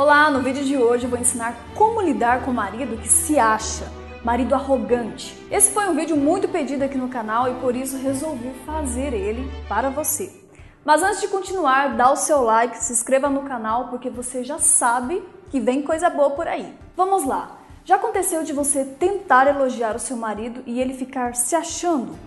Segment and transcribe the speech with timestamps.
[0.00, 3.38] Olá, no vídeo de hoje eu vou ensinar como lidar com o marido que se
[3.38, 3.84] acha,
[4.24, 5.36] marido arrogante.
[5.50, 9.52] Esse foi um vídeo muito pedido aqui no canal e por isso resolvi fazer ele
[9.68, 10.32] para você.
[10.86, 14.58] Mas antes de continuar, dá o seu like, se inscreva no canal porque você já
[14.58, 16.74] sabe que vem coisa boa por aí.
[16.96, 17.58] Vamos lá!
[17.84, 22.18] Já aconteceu de você tentar elogiar o seu marido e ele ficar se achando?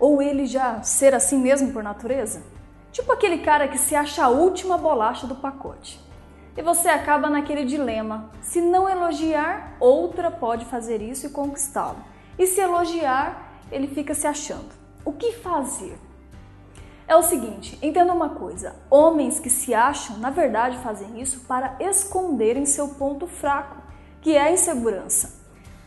[0.00, 2.42] Ou ele já ser assim mesmo por natureza?
[2.90, 6.09] Tipo aquele cara que se acha a última bolacha do pacote.
[6.56, 11.98] E você acaba naquele dilema: se não elogiar, outra pode fazer isso e conquistá-lo.
[12.38, 14.70] E se elogiar, ele fica se achando.
[15.04, 15.98] O que fazer?
[17.06, 21.76] É o seguinte, entenda uma coisa: homens que se acham, na verdade, fazem isso para
[21.80, 23.76] esconderem seu ponto fraco,
[24.20, 25.40] que é a insegurança.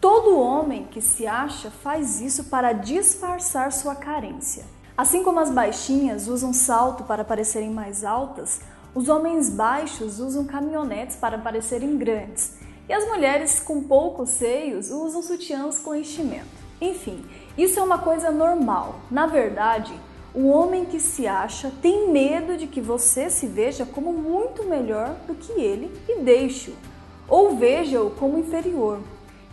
[0.00, 4.64] Todo homem que se acha faz isso para disfarçar sua carência.
[4.96, 8.60] Assim como as baixinhas usam salto para parecerem mais altas,
[8.96, 12.56] os homens baixos usam caminhonetes para parecerem grandes
[12.88, 16.46] e as mulheres com poucos seios usam sutiãs com enchimento.
[16.80, 17.22] Enfim,
[17.58, 18.94] isso é uma coisa normal.
[19.10, 19.92] Na verdade,
[20.34, 25.14] o homem que se acha tem medo de que você se veja como muito melhor
[25.26, 26.74] do que ele e deixe-o,
[27.28, 29.00] ou veja-o como inferior.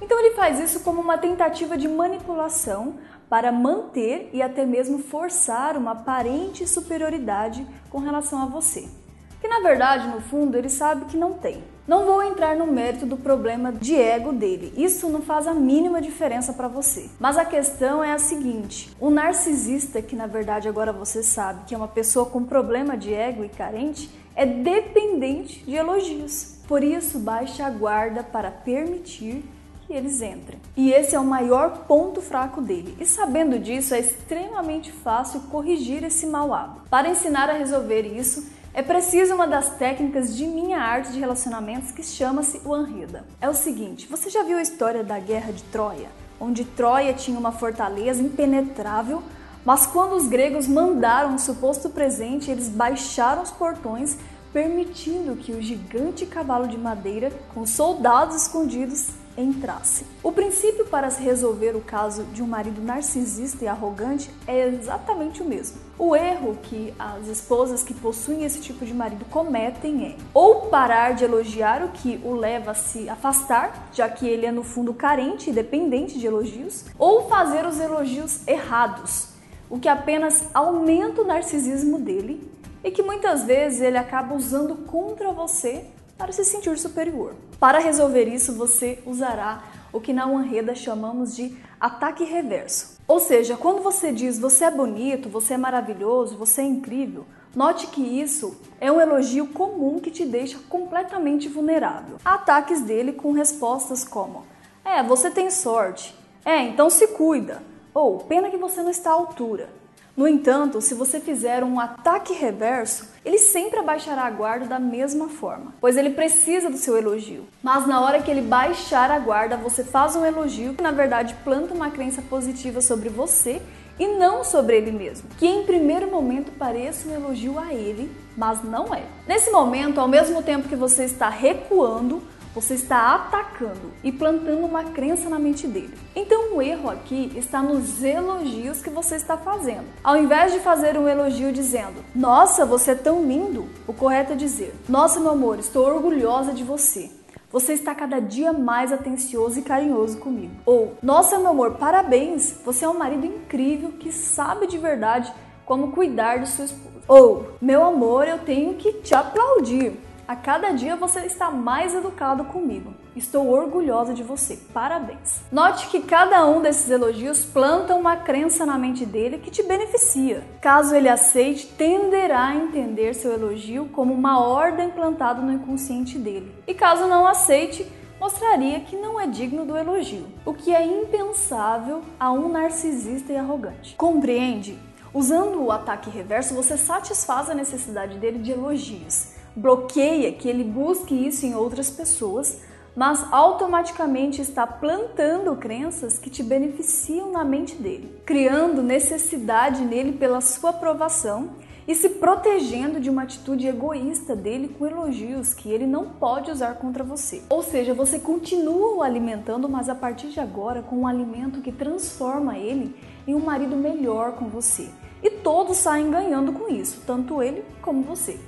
[0.02, 2.96] Então ele faz isso como uma tentativa de manipulação
[3.30, 9.03] para manter e até mesmo forçar uma aparente superioridade com relação a você
[9.44, 11.62] que na verdade, no fundo, ele sabe que não tem.
[11.86, 16.02] Não vou entrar no mérito do problema de ego dele, isso não faz a mínima
[16.02, 17.10] diferença para você.
[17.20, 21.76] Mas a questão é a seguinte: o narcisista, que na verdade agora você sabe que
[21.76, 26.60] é uma pessoa com problema de ego e carente, é dependente de elogios.
[26.66, 29.44] Por isso, baixe a guarda para permitir
[29.86, 30.62] que eles entrem.
[30.78, 32.96] E esse é o maior ponto fraco dele.
[32.98, 36.88] E sabendo disso, é extremamente fácil corrigir esse mau hábito.
[36.90, 41.92] Para ensinar a resolver isso, é preciso uma das técnicas de minha arte de relacionamentos
[41.92, 43.24] que chama-se o Anreda.
[43.40, 46.10] É o seguinte, você já viu a história da Guerra de Troia?
[46.40, 49.22] Onde Troia tinha uma fortaleza impenetrável,
[49.64, 54.18] mas quando os gregos mandaram um suposto presente, eles baixaram os portões,
[54.52, 60.06] permitindo que o gigante cavalo de madeira, com soldados escondidos, entrasse.
[60.22, 65.42] O princípio para se resolver o caso de um marido narcisista e arrogante é exatamente
[65.42, 65.78] o mesmo.
[65.98, 71.14] O erro que as esposas que possuem esse tipo de marido cometem é ou parar
[71.14, 74.94] de elogiar o que o leva a se afastar, já que ele é no fundo
[74.94, 79.30] carente e dependente de elogios, ou fazer os elogios errados,
[79.70, 82.52] o que apenas aumenta o narcisismo dele
[82.84, 85.86] e que muitas vezes ele acaba usando contra você
[86.18, 87.36] para se sentir superior.
[87.60, 92.98] Para resolver isso, você usará o que na Wanreda chamamos de ataque reverso.
[93.08, 97.26] Ou seja, quando você diz você é bonito, você é maravilhoso, você é incrível,
[97.56, 102.18] note que isso é um elogio comum que te deixa completamente vulnerável.
[102.24, 104.46] Há ataques dele com respostas como:
[104.84, 106.16] É, você tem sorte.
[106.46, 107.62] É, então se cuida.
[107.94, 109.70] Ou pena que você não está à altura.
[110.16, 115.28] No entanto, se você fizer um ataque reverso, ele sempre abaixará a guarda da mesma
[115.28, 117.48] forma, pois ele precisa do seu elogio.
[117.64, 121.36] Mas na hora que ele baixar a guarda, você faz um elogio que na verdade
[121.44, 123.60] planta uma crença positiva sobre você
[124.00, 128.64] e não sobre ele mesmo, que em primeiro momento pareça um elogio a ele, mas
[128.64, 129.04] não é.
[129.28, 132.22] Nesse momento, ao mesmo tempo que você está recuando,
[132.54, 135.94] você está atacando e plantando uma crença na mente dele.
[136.16, 139.86] Então o erro aqui está nos elogios que você está fazendo.
[140.04, 144.36] Ao invés de fazer um elogio dizendo: Nossa, você é tão lindo, o correto é
[144.36, 147.10] dizer: Nossa, meu amor, estou orgulhosa de você.
[147.52, 150.54] Você está cada dia mais atencioso e carinhoso comigo.
[150.66, 152.56] Ou, nossa, meu amor, parabéns!
[152.66, 155.32] Você é um marido incrível que sabe de verdade
[155.64, 157.02] como cuidar de sua esposa.
[157.08, 159.94] Ou, meu amor, eu tenho que te aplaudir.
[160.26, 162.94] A cada dia você está mais educado comigo.
[163.14, 164.58] Estou orgulhosa de você.
[164.74, 165.42] Parabéns.
[165.52, 170.42] Note que cada um desses elogios planta uma crença na mente dele que te beneficia.
[170.62, 176.56] Caso ele aceite, tenderá a entender seu elogio como uma ordem plantada no inconsciente dele.
[176.66, 177.86] E caso não aceite,
[178.18, 183.36] mostraria que não é digno do elogio, o que é impensável a um narcisista e
[183.36, 183.94] arrogante.
[183.98, 184.80] Compreende?
[185.14, 191.14] Usando o ataque reverso, você satisfaz a necessidade dele de elogios bloqueia que ele busque
[191.14, 192.62] isso em outras pessoas,
[192.96, 200.42] mas automaticamente está plantando crenças que te beneficiam na mente dele, criando necessidade nele pela
[200.42, 201.52] sua aprovação
[201.88, 206.76] e se protegendo de uma atitude egoísta dele com elogios que ele não pode usar
[206.76, 207.42] contra você.
[207.50, 211.72] Ou seja, você continua o alimentando, mas a partir de agora com um alimento que
[211.72, 212.96] transforma ele
[213.28, 214.88] em um marido melhor com você.
[215.22, 218.40] E todos saem ganhando com isso, tanto ele como você.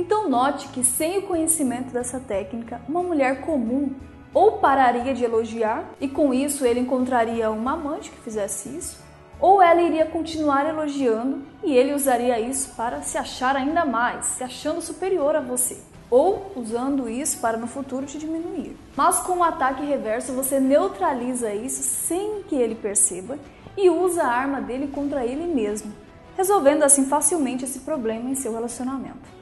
[0.00, 3.94] Então note que sem o conhecimento dessa técnica, uma mulher comum
[4.32, 8.98] ou pararia de elogiar e com isso ele encontraria uma amante que fizesse isso,
[9.38, 14.42] ou ela iria continuar elogiando e ele usaria isso para se achar ainda mais, se
[14.42, 15.76] achando superior a você,
[16.10, 18.74] ou usando isso para no futuro te diminuir.
[18.96, 23.38] Mas com o ataque reverso você neutraliza isso sem que ele perceba
[23.76, 25.92] e usa a arma dele contra ele mesmo,
[26.38, 29.39] resolvendo assim facilmente esse problema em seu relacionamento.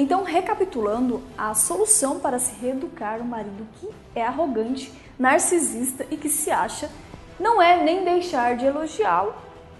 [0.00, 6.28] Então, recapitulando, a solução para se reeducar o marido que é arrogante, narcisista e que
[6.28, 6.88] se acha
[7.36, 9.34] não é nem deixar de elogiá-lo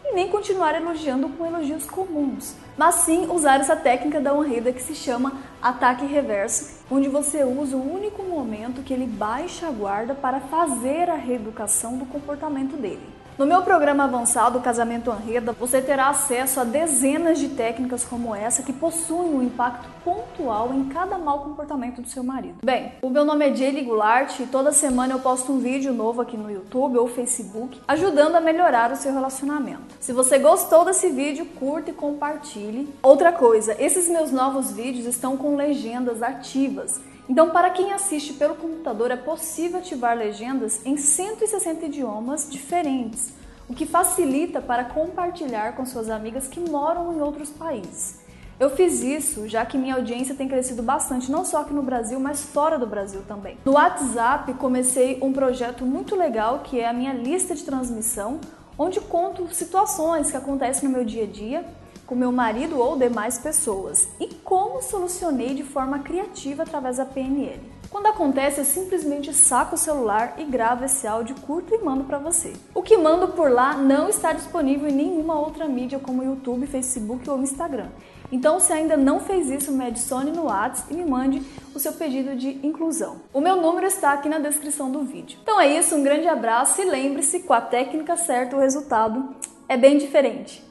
[0.05, 4.83] e nem continuar elogiando com elogios comuns, mas sim usar essa técnica da honrida que
[4.83, 10.17] se chama ataque reverso, onde você usa o único momento que ele baixa a guarda
[10.17, 13.07] para fazer a reeducação do comportamento dele.
[13.39, 18.65] No meu programa avançado, Casamento Anreda, você terá acesso a dezenas de técnicas como essa
[18.65, 22.57] que possuem um impacto pontual em cada mau comportamento do seu marido.
[22.65, 26.21] Bem, o meu nome é Jaylee Goulart e toda semana eu posto um vídeo novo
[26.21, 29.95] aqui no YouTube ou Facebook ajudando a melhorar o seu relacionamento.
[30.01, 32.93] Se você gostou desse vídeo, curta e compartilhe.
[33.01, 37.01] Outra coisa, esses meus novos vídeos estão com legendas ativas.
[37.29, 43.35] Então, para quem assiste pelo computador, é possível ativar legendas em 160 idiomas diferentes,
[43.69, 48.21] o que facilita para compartilhar com suas amigas que moram em outros países.
[48.59, 52.19] Eu fiz isso já que minha audiência tem crescido bastante, não só aqui no Brasil,
[52.19, 53.59] mas fora do Brasil também.
[53.65, 58.41] No WhatsApp, comecei um projeto muito legal que é a minha lista de transmissão,
[58.77, 61.65] onde conto situações que acontecem no meu dia a dia
[62.09, 67.61] com meu marido ou demais pessoas e como solucionei de forma criativa através da PNL.
[67.91, 72.19] Quando acontece, eu simplesmente saco o celular e gravo esse áudio curto e mando para
[72.19, 72.55] você.
[72.75, 77.29] O que mando por lá não está disponível em nenhuma outra mídia como YouTube, Facebook
[77.29, 77.89] ou Instagram.
[78.31, 81.43] Então, se ainda não fez isso, me adicione no WhatsApp e me mande
[81.75, 83.17] o seu pedido de inclusão.
[83.33, 85.39] O meu número está aqui na descrição do vídeo.
[85.43, 89.29] Então é isso, um grande abraço e lembre-se, com a técnica certa o resultado
[89.69, 90.67] é bem diferente.